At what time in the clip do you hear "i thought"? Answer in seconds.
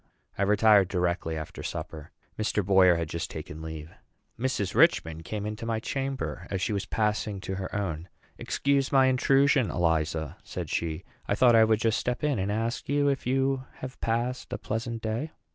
11.27-11.55